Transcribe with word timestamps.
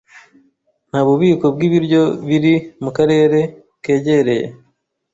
Nta 0.89 0.99
bubiko 1.07 1.45
bwibiryo 1.55 2.01
biri 2.27 2.53
mukarere 2.83 3.39
kegereye 3.83 4.45